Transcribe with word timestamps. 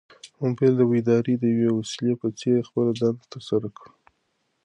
موبایل 0.41 0.73
د 0.77 0.81
بیدارۍ 0.91 1.35
د 1.39 1.43
یوې 1.57 1.69
وسیلې 1.77 2.13
په 2.21 2.27
څېر 2.39 2.59
خپله 2.69 2.91
دنده 2.99 3.25
ترسره 3.33 3.67
کړه. 3.77 3.91